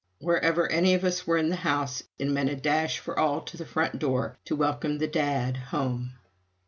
[0.17, 3.55] Wherever any of us were in the house, it meant a dash for all to
[3.55, 6.13] the front door to welcome the Dad home.